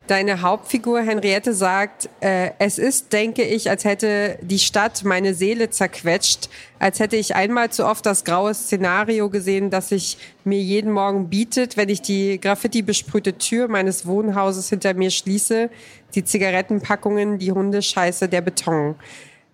Deine 0.06 0.42
Hauptfigur 0.42 1.00
Henriette 1.00 1.54
sagt, 1.54 2.10
äh, 2.20 2.50
es 2.58 2.76
ist, 2.76 3.14
denke 3.14 3.42
ich, 3.42 3.70
als 3.70 3.86
hätte 3.86 4.38
die 4.42 4.58
Stadt 4.58 5.02
meine 5.02 5.32
Seele 5.32 5.70
zerquetscht, 5.70 6.50
als 6.78 7.00
hätte 7.00 7.16
ich 7.16 7.34
einmal 7.34 7.70
zu 7.70 7.86
oft 7.86 8.04
das 8.04 8.24
graue 8.24 8.52
Szenario 8.52 9.30
gesehen, 9.30 9.70
das 9.70 9.88
sich 9.88 10.18
mir 10.44 10.60
jeden 10.60 10.92
Morgen 10.92 11.30
bietet, 11.30 11.78
wenn 11.78 11.88
ich 11.88 12.02
die 12.02 12.38
Graffiti 12.38 12.82
besprühte 12.82 13.38
Tür 13.38 13.68
meines 13.68 14.04
Wohnhauses 14.04 14.68
hinter 14.68 14.92
mir 14.92 15.10
schließe, 15.10 15.70
die 16.14 16.24
Zigarettenpackungen, 16.24 17.38
die 17.38 17.52
Hundescheiße, 17.52 18.28
der 18.28 18.42
Beton. 18.42 18.96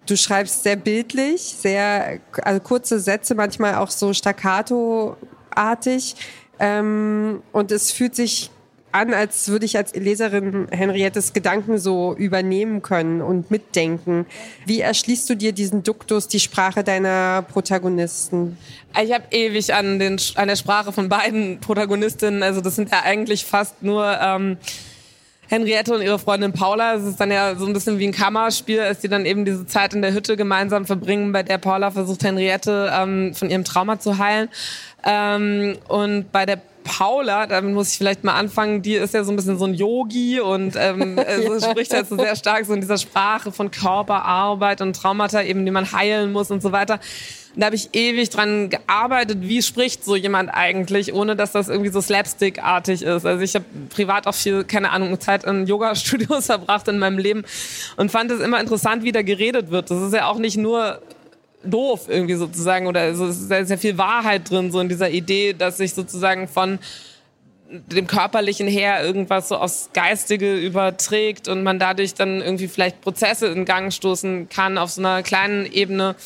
Du 0.06 0.16
schreibst 0.16 0.64
sehr 0.64 0.74
bildlich, 0.74 1.42
sehr 1.42 2.18
also 2.42 2.58
kurze 2.58 2.98
Sätze, 2.98 3.36
manchmal 3.36 3.76
auch 3.76 3.90
so 3.90 4.12
staccato-artig. 4.12 6.16
Ähm, 6.58 7.44
und 7.52 7.70
es 7.70 7.92
fühlt 7.92 8.16
sich 8.16 8.50
an, 8.92 9.14
als 9.14 9.48
würde 9.48 9.64
ich 9.64 9.76
als 9.76 9.94
Leserin 9.94 10.68
Henriettes 10.70 11.32
Gedanken 11.32 11.78
so 11.78 12.14
übernehmen 12.16 12.82
können 12.82 13.22
und 13.22 13.50
mitdenken. 13.50 14.26
Wie 14.66 14.80
erschließt 14.80 15.28
du 15.30 15.34
dir 15.34 15.52
diesen 15.52 15.82
Duktus, 15.82 16.28
die 16.28 16.40
Sprache 16.40 16.84
deiner 16.84 17.42
Protagonisten? 17.42 18.56
Ich 19.02 19.12
habe 19.12 19.24
ewig 19.30 19.72
an, 19.74 19.98
den, 19.98 20.20
an 20.34 20.48
der 20.48 20.56
Sprache 20.56 20.92
von 20.92 21.08
beiden 21.08 21.60
Protagonistinnen, 21.60 22.42
also 22.42 22.60
das 22.60 22.76
sind 22.76 22.90
ja 22.90 23.02
eigentlich 23.04 23.44
fast 23.44 23.82
nur 23.82 24.18
ähm, 24.20 24.56
Henriette 25.50 25.92
und 25.94 26.02
ihre 26.02 26.20
Freundin 26.20 26.52
Paula. 26.52 26.94
Es 26.94 27.02
ist 27.02 27.20
dann 27.20 27.32
ja 27.32 27.56
so 27.56 27.66
ein 27.66 27.72
bisschen 27.72 27.98
wie 27.98 28.06
ein 28.06 28.12
Kammerspiel, 28.12 28.80
als 28.80 29.00
die 29.00 29.08
dann 29.08 29.26
eben 29.26 29.44
diese 29.44 29.66
Zeit 29.66 29.94
in 29.94 30.00
der 30.00 30.12
Hütte 30.12 30.36
gemeinsam 30.36 30.86
verbringen, 30.86 31.32
bei 31.32 31.42
der 31.42 31.58
Paula 31.58 31.90
versucht, 31.90 32.22
Henriette 32.22 32.90
ähm, 32.94 33.34
von 33.34 33.50
ihrem 33.50 33.64
Trauma 33.64 33.98
zu 33.98 34.18
heilen. 34.18 34.48
Ähm, 35.04 35.76
und 35.88 36.30
bei 36.30 36.46
der 36.46 36.60
Paula, 36.84 37.46
damit 37.46 37.74
muss 37.74 37.92
ich 37.92 37.98
vielleicht 37.98 38.24
mal 38.24 38.34
anfangen, 38.34 38.82
die 38.82 38.94
ist 38.94 39.14
ja 39.14 39.24
so 39.24 39.32
ein 39.32 39.36
bisschen 39.36 39.58
so 39.58 39.64
ein 39.64 39.74
Yogi 39.74 40.40
und 40.40 40.74
ähm, 40.76 41.18
also 41.26 41.70
spricht 41.70 41.92
halt 41.92 42.08
so 42.08 42.16
sehr 42.16 42.36
stark 42.36 42.64
so 42.66 42.74
in 42.74 42.80
dieser 42.80 42.98
Sprache 42.98 43.52
von 43.52 43.70
Körperarbeit 43.70 44.80
und 44.80 44.94
Traumata 44.96 45.42
eben, 45.42 45.64
die 45.64 45.70
man 45.70 45.92
heilen 45.92 46.32
muss 46.32 46.50
und 46.50 46.62
so 46.62 46.72
weiter. 46.72 47.00
Und 47.54 47.62
da 47.62 47.66
habe 47.66 47.76
ich 47.76 47.90
ewig 47.94 48.30
dran 48.30 48.70
gearbeitet, 48.70 49.38
wie 49.40 49.60
spricht 49.60 50.04
so 50.04 50.14
jemand 50.14 50.50
eigentlich, 50.50 51.12
ohne 51.12 51.34
dass 51.34 51.50
das 51.52 51.68
irgendwie 51.68 51.90
so 51.90 52.00
slapstick-artig 52.00 53.02
ist. 53.02 53.26
Also 53.26 53.42
ich 53.42 53.54
habe 53.54 53.64
privat 53.88 54.26
auch 54.28 54.34
viel, 54.34 54.62
keine 54.62 54.90
Ahnung, 54.90 55.18
Zeit 55.20 55.44
in 55.44 55.66
Yoga-Studios 55.66 56.46
verbracht 56.46 56.86
in 56.86 56.98
meinem 56.98 57.18
Leben 57.18 57.44
und 57.96 58.12
fand 58.12 58.30
es 58.30 58.40
immer 58.40 58.60
interessant, 58.60 59.02
wie 59.02 59.12
da 59.12 59.22
geredet 59.22 59.70
wird. 59.70 59.90
Das 59.90 60.00
ist 60.00 60.14
ja 60.14 60.26
auch 60.26 60.38
nicht 60.38 60.56
nur 60.56 61.00
doof 61.62 62.06
irgendwie 62.08 62.34
sozusagen 62.34 62.86
oder 62.86 63.08
es 63.08 63.18
ist 63.18 63.48
sehr, 63.48 63.66
sehr 63.66 63.78
viel 63.78 63.98
Wahrheit 63.98 64.50
drin, 64.50 64.70
so 64.70 64.80
in 64.80 64.88
dieser 64.88 65.10
Idee, 65.10 65.52
dass 65.52 65.76
sich 65.76 65.94
sozusagen 65.94 66.48
von 66.48 66.78
dem 67.70 68.06
Körperlichen 68.06 68.66
her 68.66 69.04
irgendwas 69.04 69.48
so 69.48 69.56
aufs 69.56 69.90
Geistige 69.92 70.56
überträgt 70.56 71.48
und 71.48 71.62
man 71.62 71.78
dadurch 71.78 72.14
dann 72.14 72.40
irgendwie 72.40 72.66
vielleicht 72.68 73.00
Prozesse 73.00 73.46
in 73.46 73.64
Gang 73.64 73.92
stoßen 73.92 74.48
kann 74.48 74.76
auf 74.76 74.90
so 74.90 75.00
einer 75.00 75.22
kleinen 75.22 75.66
Ebene, 75.66 76.16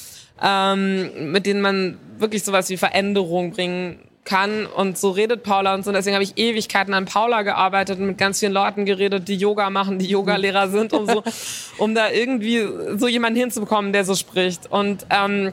ähm, 0.43 1.33
mit 1.33 1.47
denen 1.47 1.61
man 1.61 1.99
wirklich 2.19 2.45
sowas 2.45 2.71
wie 2.71 2.76
Veränderung 2.76 3.50
bringen 3.50 3.99
kann. 4.25 4.66
Und 4.66 4.99
so 4.99 5.11
redet 5.11 5.43
Paula 5.43 5.75
und 5.75 5.85
so. 5.85 5.93
Deswegen 5.93 6.14
habe 6.14 6.25
ich 6.25 6.37
Ewigkeiten 6.37 6.95
an 6.95 7.04
Paula 7.04 7.43
gearbeitet 7.43 7.99
und 7.99 8.07
mit 8.07 8.19
ganz 8.19 8.40
vielen 8.40 8.52
Leuten 8.52 8.85
geredet, 8.85 9.28
die 9.28 9.37
Yoga 9.37 9.71
machen, 9.71 9.99
die 9.99 10.07
Yogalehrer 10.07 10.69
sind 10.69 10.93
und 10.93 11.11
so, 11.11 11.23
um 11.78 11.95
da 11.95 12.11
irgendwie 12.11 12.66
so 12.97 13.09
jemanden 13.09 13.38
hinzubekommen, 13.38 13.93
der 13.93 14.04
so 14.04 14.14
spricht. 14.14 14.71
Und 14.71 15.07
ähm, 15.11 15.52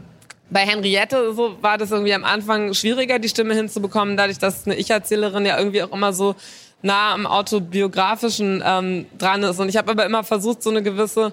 bei 0.50 0.62
Henriette 0.62 1.34
so 1.34 1.56
war 1.62 1.78
das 1.78 1.92
irgendwie 1.92 2.14
am 2.14 2.24
Anfang 2.24 2.74
schwieriger, 2.74 3.20
die 3.20 3.30
Stimme 3.30 3.56
hinzubekommen, 3.56 4.18
dadurch, 4.18 4.38
dass 4.38 4.66
eine 4.66 4.76
Ich-Erzählerin 4.76 5.46
ja 5.46 5.58
irgendwie 5.58 5.84
auch 5.84 5.92
immer 5.92 6.14
so 6.14 6.36
nah 6.82 7.14
am 7.14 7.26
autobiografischen 7.28 8.64
ähm, 8.66 9.06
dran 9.18 9.44
ist. 9.44 9.60
Und 9.60 9.70
ich 9.70 9.78
habe 9.78 9.92
aber 9.92 10.06
immer 10.06 10.24
versucht, 10.24 10.64
so 10.64 10.70
eine 10.70 10.82
gewisse 10.82 11.32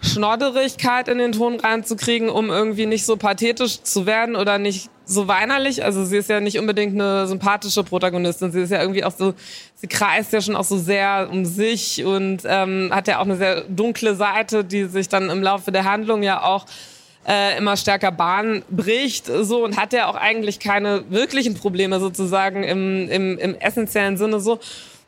Schnodderigkeit 0.00 1.08
in 1.08 1.18
den 1.18 1.32
Ton 1.32 1.58
reinzukriegen, 1.58 2.28
um 2.28 2.50
irgendwie 2.50 2.86
nicht 2.86 3.04
so 3.04 3.16
pathetisch 3.16 3.82
zu 3.82 4.06
werden 4.06 4.36
oder 4.36 4.58
nicht 4.58 4.90
so 5.04 5.26
weinerlich. 5.26 5.84
Also 5.84 6.04
sie 6.04 6.18
ist 6.18 6.28
ja 6.28 6.40
nicht 6.40 6.58
unbedingt 6.58 6.94
eine 6.94 7.26
sympathische 7.26 7.82
Protagonistin. 7.82 8.52
Sie 8.52 8.60
ist 8.60 8.70
ja 8.70 8.80
irgendwie 8.80 9.04
auch 9.04 9.12
so, 9.12 9.34
sie 9.74 9.86
kreist 9.86 10.32
ja 10.32 10.40
schon 10.40 10.54
auch 10.54 10.64
so 10.64 10.76
sehr 10.76 11.28
um 11.30 11.44
sich 11.44 12.04
und 12.04 12.42
ähm, 12.44 12.90
hat 12.92 13.08
ja 13.08 13.18
auch 13.18 13.24
eine 13.24 13.36
sehr 13.36 13.62
dunkle 13.62 14.14
Seite, 14.14 14.64
die 14.64 14.84
sich 14.84 15.08
dann 15.08 15.30
im 15.30 15.42
Laufe 15.42 15.72
der 15.72 15.84
Handlung 15.84 16.22
ja 16.22 16.42
auch 16.42 16.66
äh, 17.26 17.58
immer 17.58 17.76
stärker 17.76 18.12
Bahn 18.12 18.62
bricht 18.70 19.26
so 19.26 19.64
und 19.64 19.76
hat 19.76 19.92
ja 19.92 20.08
auch 20.08 20.16
eigentlich 20.16 20.60
keine 20.60 21.04
wirklichen 21.10 21.54
Probleme 21.54 22.00
sozusagen 22.00 22.62
im, 22.62 23.08
im, 23.08 23.38
im 23.38 23.54
essentiellen 23.56 24.16
Sinne 24.16 24.40
so. 24.40 24.60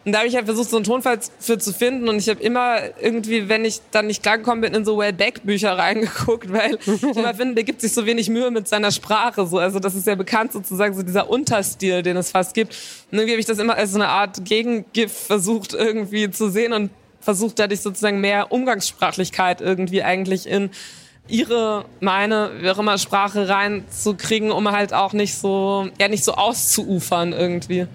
Und 0.04 0.12
da 0.12 0.18
habe 0.20 0.28
ich 0.28 0.34
halt 0.34 0.46
versucht, 0.46 0.70
so 0.70 0.76
einen 0.76 0.84
Tonfall 0.84 1.18
für 1.38 1.58
zu 1.58 1.74
finden. 1.74 2.08
Und 2.08 2.16
ich 2.16 2.28
habe 2.30 2.42
immer 2.42 2.78
irgendwie, 3.00 3.50
wenn 3.50 3.66
ich 3.66 3.80
dann 3.90 4.06
nicht 4.06 4.22
klargekommen 4.22 4.62
bin, 4.62 4.72
in 4.72 4.84
so 4.84 4.96
Wellbeck-Bücher 4.96 5.76
reingeguckt, 5.76 6.50
weil 6.50 6.78
ich 6.86 7.02
immer 7.02 7.34
finde, 7.34 7.56
der 7.56 7.64
gibt 7.64 7.82
sich 7.82 7.92
so 7.92 8.06
wenig 8.06 8.30
Mühe 8.30 8.50
mit 8.50 8.66
seiner 8.66 8.92
Sprache. 8.92 9.46
So. 9.46 9.58
Also 9.58 9.78
das 9.78 9.94
ist 9.94 10.06
ja 10.06 10.14
bekannt 10.14 10.52
sozusagen, 10.52 10.94
so 10.94 11.02
dieser 11.02 11.28
Unterstil, 11.28 12.02
den 12.02 12.16
es 12.16 12.30
fast 12.30 12.54
gibt. 12.54 12.74
Und 13.10 13.18
irgendwie 13.18 13.32
habe 13.32 13.40
ich 13.40 13.46
das 13.46 13.58
immer 13.58 13.76
als 13.76 13.92
so 13.92 13.98
eine 13.98 14.08
Art 14.08 14.42
Gegengift 14.44 15.16
versucht 15.16 15.74
irgendwie 15.74 16.30
zu 16.30 16.48
sehen 16.48 16.72
und 16.72 16.90
versucht 17.20 17.58
dadurch 17.58 17.82
sozusagen 17.82 18.22
mehr 18.22 18.50
Umgangssprachlichkeit 18.50 19.60
irgendwie 19.60 20.02
eigentlich 20.02 20.46
in 20.46 20.70
ihre, 21.28 21.84
meine, 22.00 22.50
wie 22.60 22.70
auch 22.70 22.78
immer, 22.78 22.96
Sprache 22.96 23.50
reinzukriegen, 23.50 24.50
um 24.50 24.70
halt 24.70 24.94
auch 24.94 25.12
nicht 25.12 25.34
so, 25.34 25.88
ja, 26.00 26.08
nicht 26.08 26.24
so 26.24 26.32
auszuufern 26.32 27.32
irgendwie. 27.32 27.86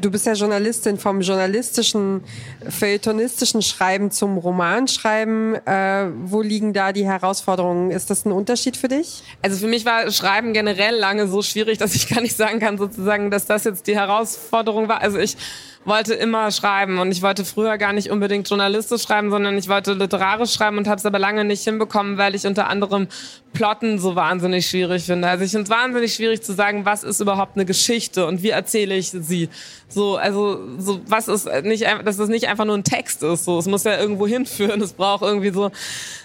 Du 0.00 0.10
bist 0.10 0.26
ja 0.26 0.34
Journalistin 0.34 0.96
vom 0.98 1.20
journalistischen, 1.20 2.22
feuilletonistischen 2.68 3.62
Schreiben 3.62 4.10
zum 4.10 4.38
Romanschreiben. 4.38 5.54
Äh, 5.66 6.10
wo 6.24 6.40
liegen 6.40 6.72
da 6.72 6.92
die 6.92 7.04
Herausforderungen? 7.04 7.90
Ist 7.90 8.10
das 8.10 8.24
ein 8.24 8.32
Unterschied 8.32 8.76
für 8.76 8.88
dich? 8.88 9.22
Also 9.42 9.56
für 9.56 9.66
mich 9.66 9.84
war 9.84 10.10
Schreiben 10.10 10.52
generell 10.52 10.94
lange 10.94 11.26
so 11.26 11.42
schwierig, 11.42 11.78
dass 11.78 11.94
ich 11.94 12.08
gar 12.08 12.20
nicht 12.20 12.36
sagen 12.36 12.60
kann, 12.60 12.78
sozusagen, 12.78 13.30
dass 13.30 13.46
das 13.46 13.64
jetzt 13.64 13.86
die 13.88 13.96
Herausforderung 13.96 14.88
war. 14.88 15.00
Also 15.00 15.18
ich 15.18 15.36
wollte 15.84 16.14
immer 16.14 16.50
schreiben 16.50 16.98
und 16.98 17.12
ich 17.12 17.22
wollte 17.22 17.44
früher 17.44 17.78
gar 17.78 17.92
nicht 17.92 18.10
unbedingt 18.10 18.48
journalistisch 18.48 19.02
schreiben, 19.02 19.30
sondern 19.30 19.56
ich 19.56 19.68
wollte 19.68 19.94
literarisch 19.94 20.52
schreiben 20.52 20.78
und 20.78 20.86
habe 20.86 20.98
es 20.98 21.06
aber 21.06 21.18
lange 21.18 21.44
nicht 21.44 21.64
hinbekommen, 21.64 22.18
weil 22.18 22.34
ich 22.34 22.46
unter 22.46 22.68
anderem 22.68 23.08
Plotten 23.52 23.98
so 23.98 24.14
wahnsinnig 24.14 24.68
schwierig 24.68 25.04
finde. 25.04 25.28
Also 25.28 25.44
ich 25.44 25.50
finde 25.50 25.64
es 25.64 25.70
wahnsinnig 25.70 26.14
schwierig 26.14 26.42
zu 26.42 26.52
sagen, 26.52 26.84
was 26.84 27.02
ist 27.02 27.20
überhaupt 27.20 27.56
eine 27.56 27.64
Geschichte 27.64 28.26
und 28.26 28.42
wie 28.42 28.50
erzähle 28.50 28.94
ich 28.94 29.10
sie. 29.10 29.48
So, 29.88 30.16
also 30.16 30.60
so 30.78 31.00
was 31.06 31.28
ist 31.28 31.48
nicht, 31.62 31.84
dass 32.04 32.18
es 32.18 32.28
nicht 32.28 32.48
einfach 32.48 32.66
nur 32.66 32.76
ein 32.76 32.84
Text 32.84 33.22
ist. 33.22 33.46
So, 33.46 33.58
es 33.58 33.66
muss 33.66 33.84
ja 33.84 33.98
irgendwo 33.98 34.26
hinführen. 34.28 34.80
Es 34.82 34.92
braucht 34.92 35.22
irgendwie 35.22 35.50
so 35.50 35.70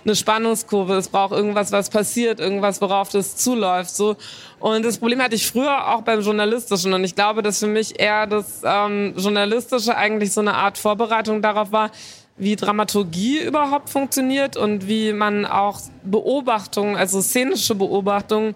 eine 0.03 0.15
Spannungskurve. 0.15 0.95
Es 0.95 1.07
braucht 1.07 1.31
irgendwas, 1.31 1.71
was 1.71 1.89
passiert, 1.89 2.39
irgendwas, 2.39 2.81
worauf 2.81 3.09
das 3.09 3.37
zuläuft. 3.37 3.95
So 3.95 4.17
und 4.63 4.85
das 4.85 4.97
Problem 4.97 5.21
hatte 5.21 5.35
ich 5.35 5.45
früher 5.45 5.93
auch 5.93 6.03
beim 6.03 6.21
Journalistischen. 6.21 6.93
Und 6.93 7.03
ich 7.03 7.15
glaube, 7.15 7.41
dass 7.41 7.59
für 7.59 7.67
mich 7.67 7.99
eher 7.99 8.27
das 8.27 8.61
ähm, 8.63 9.13
Journalistische 9.17 9.93
eigentlich 9.93 10.31
so 10.31 10.39
eine 10.39 10.53
Art 10.53 10.77
Vorbereitung 10.77 11.41
darauf 11.41 11.73
war, 11.73 11.91
wie 12.37 12.55
Dramaturgie 12.55 13.41
überhaupt 13.41 13.89
funktioniert 13.89 14.55
und 14.55 14.87
wie 14.87 15.11
man 15.11 15.45
auch 15.45 15.81
Beobachtungen, 16.05 16.95
also 16.95 17.21
szenische 17.21 17.75
Beobachtungen, 17.75 18.55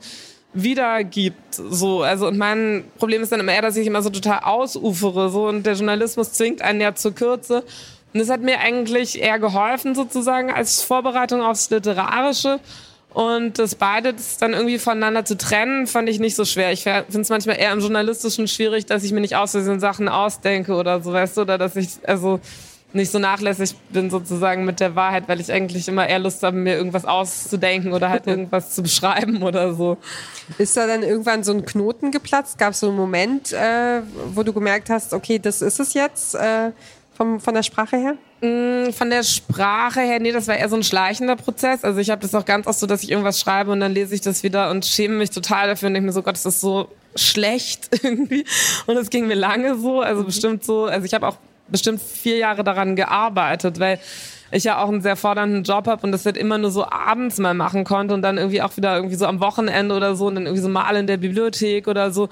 wiedergibt. 0.54 1.54
So, 1.54 2.04
also 2.04 2.28
und 2.28 2.38
mein 2.38 2.86
Problem 3.00 3.22
ist 3.22 3.34
dann 3.34 3.42
immer 3.42 3.52
eher, 3.52 3.64
dass 3.64 3.76
ich 3.76 3.86
immer 3.86 4.02
so 4.02 4.10
total 4.10 4.40
ausufere. 4.46 5.30
So 5.30 5.50
und 5.50 5.66
der 5.66 5.74
Journalismus 5.74 6.32
zwingt 6.32 6.62
einen 6.62 6.80
ja 6.80 6.96
zur 6.96 7.16
Kürze. 7.16 7.66
Und 8.14 8.22
das 8.22 8.30
hat 8.30 8.40
mir 8.40 8.60
eigentlich 8.62 9.22
eher 9.22 9.40
geholfen, 9.40 9.94
sozusagen, 9.94 10.54
als 10.54 10.82
Vorbereitung 10.82 11.42
aufs 11.42 11.70
Literarische. 11.70 12.62
Und 13.14 13.58
das 13.58 13.76
beides 13.76 14.38
dann 14.38 14.54
irgendwie 14.54 14.78
voneinander 14.78 15.26
zu 15.26 15.38
trennen, 15.38 15.88
fand 15.88 16.08
ich 16.10 16.20
nicht 16.20 16.36
so 16.36 16.46
schwer. 16.46 16.72
Ich 16.72 16.84
finde 16.84 17.06
es 17.10 17.30
manchmal 17.30 17.58
eher 17.58 17.72
im 17.72 17.80
Journalistischen 17.80 18.48
schwierig, 18.48 18.86
dass 18.86 19.04
ich 19.04 19.12
mir 19.12 19.22
nicht 19.22 19.36
aus 19.36 19.52
Versehen 19.52 19.80
Sachen 19.80 20.08
ausdenke 20.08 20.76
oder 20.76 21.02
so, 21.02 21.14
weißt 21.14 21.38
du, 21.38 21.42
oder 21.42 21.58
dass 21.58 21.76
ich 21.76 21.90
also 22.04 22.40
nicht 22.94 23.12
so 23.12 23.20
nachlässig 23.20 23.76
bin 23.90 24.10
sozusagen 24.10 24.66
mit 24.66 24.80
der 24.80 24.96
Wahrheit, 24.96 25.28
weil 25.28 25.40
ich 25.40 25.52
eigentlich 25.52 25.88
immer 25.88 26.08
eher 26.08 26.20
Lust 26.20 26.44
habe, 26.44 26.56
mir 26.58 26.76
irgendwas 26.76 27.06
auszudenken 27.06 27.94
oder 27.94 28.10
halt 28.10 28.28
irgendwas 28.28 28.76
zu 28.76 28.82
beschreiben 28.82 29.44
oder 29.44 29.74
so. 29.74 29.98
Ist 30.58 30.78
da 30.78 30.88
dann 30.88 31.04
irgendwann 31.04 31.44
so 31.44 31.52
ein 31.54 31.66
Knoten 31.66 32.12
geplatzt? 32.12 32.58
Gab 32.58 32.74
es 32.74 32.80
so 32.80 32.88
einen 32.88 32.98
Moment, 32.98 33.52
äh, 33.52 34.02
wo 34.34 34.44
du 34.44 34.54
gemerkt 34.54 34.90
hast, 34.90 35.14
okay, 35.14 35.40
das 35.40 35.62
ist 35.62 35.80
es 35.80 35.94
jetzt? 35.94 36.36
Äh 36.36 36.72
vom, 37.18 37.40
von 37.40 37.56
der 37.56 37.64
Sprache 37.64 37.98
her? 37.98 38.14
Mm, 38.42 38.92
von 38.92 39.10
der 39.10 39.24
Sprache 39.24 40.02
her, 40.02 40.20
nee, 40.20 40.32
das 40.32 40.48
war 40.48 40.56
eher 40.56 40.70
so 40.70 40.76
ein 40.76 40.84
schleichender 40.84 41.36
Prozess. 41.36 41.84
Also 41.84 42.00
ich 42.00 42.12
habe 42.12 42.22
das 42.22 42.36
auch 42.36 42.46
ganz 42.46 42.68
oft 42.68 42.78
so, 42.78 42.86
dass 42.86 43.02
ich 43.02 43.10
irgendwas 43.10 43.40
schreibe 43.40 43.72
und 43.72 43.80
dann 43.80 43.92
lese 43.94 44.14
ich 44.14 44.22
das 44.22 44.44
wieder 44.44 44.70
und 44.70 44.86
schäme 44.86 45.16
mich 45.16 45.32
total 45.32 45.68
dafür 45.68 45.88
und 45.88 45.96
denke 45.96 46.06
mir 46.06 46.14
so, 46.14 46.22
Gott, 46.22 46.36
das 46.36 46.46
ist 46.46 46.62
so 46.62 46.90
schlecht 47.16 47.90
irgendwie. 48.04 48.46
Und 48.86 48.96
das 48.96 49.10
ging 49.10 49.28
mir 49.28 49.34
lange 49.34 49.76
so, 49.78 50.02
also 50.02 50.24
bestimmt 50.24 50.64
so, 50.64 50.86
also 50.86 51.06
ich 51.06 51.14
habe 51.16 51.28
auch 51.28 51.38
bestimmt 51.70 52.02
vier 52.02 52.38
Jahre 52.38 52.64
daran 52.64 52.96
gearbeitet, 52.96 53.80
weil 53.80 54.00
ich 54.52 54.64
ja 54.64 54.82
auch 54.82 54.88
einen 54.88 55.02
sehr 55.02 55.16
fordernden 55.16 55.64
Job 55.64 55.88
habe 55.88 56.06
und 56.06 56.12
das 56.12 56.26
halt 56.26 56.38
immer 56.38 56.60
nur 56.60 56.70
so 56.72 56.86
abends 56.86 57.40
mal 57.40 57.56
machen 57.56 57.84
konnte 57.84 58.14
und 58.14 58.22
dann 58.22 58.38
irgendwie 58.38 58.62
auch 58.62 58.78
wieder 58.78 58.96
irgendwie 58.96 59.16
so 59.16 59.26
am 59.26 59.40
Wochenende 59.40 59.96
oder 59.96 60.16
so 60.16 60.28
und 60.28 60.36
dann 60.36 60.46
irgendwie 60.46 60.62
so 60.62 60.70
mal 60.70 60.96
in 60.96 61.08
der 61.08 61.18
Bibliothek 61.18 61.88
oder 61.88 62.12
so. 62.12 62.30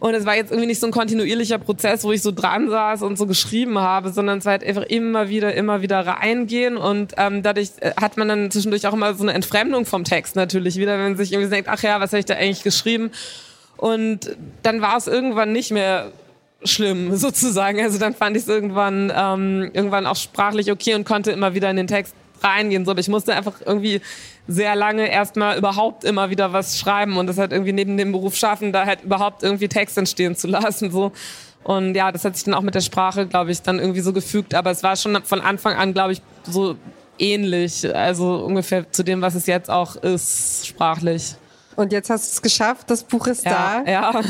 Und 0.00 0.14
es 0.14 0.24
war 0.24 0.34
jetzt 0.34 0.50
irgendwie 0.50 0.66
nicht 0.66 0.80
so 0.80 0.86
ein 0.86 0.92
kontinuierlicher 0.92 1.58
Prozess, 1.58 2.04
wo 2.04 2.12
ich 2.12 2.22
so 2.22 2.32
dran 2.32 2.70
saß 2.70 3.02
und 3.02 3.18
so 3.18 3.26
geschrieben 3.26 3.78
habe, 3.78 4.10
sondern 4.10 4.38
es 4.38 4.46
war 4.46 4.52
halt 4.52 4.64
einfach 4.64 4.84
immer 4.84 5.28
wieder, 5.28 5.54
immer 5.54 5.82
wieder 5.82 6.00
reingehen. 6.00 6.78
Und 6.78 7.12
ähm, 7.18 7.42
dadurch 7.42 7.68
äh, 7.80 7.92
hat 8.00 8.16
man 8.16 8.26
dann 8.26 8.50
zwischendurch 8.50 8.86
auch 8.86 8.94
immer 8.94 9.12
so 9.12 9.22
eine 9.22 9.34
Entfremdung 9.34 9.84
vom 9.84 10.04
Text 10.04 10.36
natürlich 10.36 10.76
wieder, 10.76 10.94
wenn 10.94 11.02
man 11.02 11.16
sich 11.16 11.32
irgendwie 11.32 11.50
denkt, 11.50 11.68
ach 11.68 11.82
ja, 11.82 12.00
was 12.00 12.12
habe 12.12 12.20
ich 12.20 12.24
da 12.24 12.34
eigentlich 12.34 12.62
geschrieben? 12.62 13.10
Und 13.76 14.36
dann 14.62 14.80
war 14.80 14.96
es 14.96 15.06
irgendwann 15.06 15.52
nicht 15.52 15.70
mehr 15.70 16.12
schlimm 16.64 17.14
sozusagen. 17.16 17.78
Also 17.80 17.98
dann 17.98 18.14
fand 18.14 18.38
ich 18.38 18.44
es 18.44 18.48
irgendwann 18.48 19.12
ähm, 19.14 19.70
irgendwann 19.74 20.06
auch 20.06 20.16
sprachlich 20.16 20.72
okay 20.72 20.94
und 20.94 21.04
konnte 21.04 21.30
immer 21.30 21.54
wieder 21.54 21.68
in 21.68 21.76
den 21.76 21.86
Text 21.86 22.14
reingehen. 22.42 22.88
Aber 22.88 23.00
ich 23.00 23.08
musste 23.08 23.34
einfach 23.34 23.54
irgendwie 23.64 24.00
sehr 24.48 24.74
lange 24.74 25.10
erstmal 25.10 25.58
überhaupt 25.58 26.04
immer 26.04 26.30
wieder 26.30 26.52
was 26.52 26.78
schreiben 26.78 27.16
und 27.16 27.26
das 27.26 27.38
halt 27.38 27.52
irgendwie 27.52 27.72
neben 27.72 27.96
dem 27.96 28.12
Beruf 28.12 28.36
schaffen, 28.36 28.72
da 28.72 28.86
halt 28.86 29.02
überhaupt 29.02 29.42
irgendwie 29.42 29.68
Text 29.68 29.96
entstehen 29.98 30.36
zu 30.36 30.48
lassen. 30.48 30.90
So. 30.90 31.12
Und 31.62 31.94
ja, 31.94 32.10
das 32.10 32.24
hat 32.24 32.36
sich 32.36 32.44
dann 32.44 32.54
auch 32.54 32.62
mit 32.62 32.74
der 32.74 32.80
Sprache, 32.80 33.26
glaube 33.26 33.50
ich, 33.50 33.62
dann 33.62 33.78
irgendwie 33.78 34.00
so 34.00 34.12
gefügt. 34.12 34.54
Aber 34.54 34.70
es 34.70 34.82
war 34.82 34.96
schon 34.96 35.22
von 35.24 35.40
Anfang 35.40 35.76
an, 35.76 35.92
glaube 35.92 36.12
ich, 36.12 36.22
so 36.44 36.76
ähnlich. 37.18 37.94
Also 37.94 38.36
ungefähr 38.36 38.90
zu 38.90 39.02
dem, 39.02 39.20
was 39.20 39.34
es 39.34 39.46
jetzt 39.46 39.70
auch 39.70 39.96
ist, 39.96 40.66
sprachlich. 40.66 41.34
Und 41.76 41.92
jetzt 41.92 42.10
hast 42.10 42.28
du 42.28 42.32
es 42.34 42.42
geschafft, 42.42 42.90
das 42.90 43.04
Buch 43.04 43.26
ist 43.26 43.44
ja, 43.44 43.82
da. 43.84 43.90
Ja. 43.90 44.22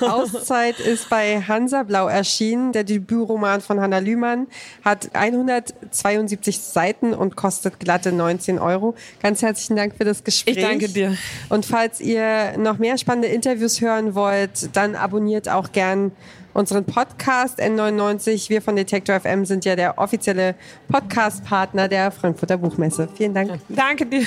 Auszeit 0.00 0.80
ist 0.80 1.08
bei 1.08 1.40
Hansa 1.40 1.82
Blau 1.84 2.08
erschienen. 2.08 2.72
Der 2.72 2.84
Debütroman 2.84 3.60
von 3.60 3.80
Hanna 3.80 3.98
Lühmann 3.98 4.46
hat 4.84 5.14
172 5.14 6.58
Seiten 6.58 7.14
und 7.14 7.36
kostet 7.36 7.78
glatte 7.78 8.12
19 8.12 8.58
Euro. 8.58 8.94
Ganz 9.22 9.42
herzlichen 9.42 9.76
Dank 9.76 9.96
für 9.96 10.04
das 10.04 10.24
Gespräch. 10.24 10.56
Ich 10.56 10.62
danke 10.62 10.88
dir. 10.88 11.16
Und 11.48 11.64
falls 11.64 12.00
ihr 12.00 12.58
noch 12.58 12.78
mehr 12.78 12.98
spannende 12.98 13.28
Interviews 13.28 13.80
hören 13.80 14.14
wollt, 14.14 14.74
dann 14.76 14.96
abonniert 14.96 15.48
auch 15.48 15.72
gern 15.72 16.12
unseren 16.54 16.84
Podcast 16.84 17.60
N99. 17.60 18.50
Wir 18.50 18.62
von 18.62 18.76
Detektor 18.76 19.18
FM 19.18 19.44
sind 19.44 19.64
ja 19.64 19.76
der 19.76 19.98
offizielle 19.98 20.54
Podcast-Partner 20.88 21.88
der 21.88 22.10
Frankfurter 22.10 22.58
Buchmesse. 22.58 23.08
Vielen 23.14 23.34
Dank. 23.34 23.58
Danke 23.68 24.06
dir. 24.06 24.26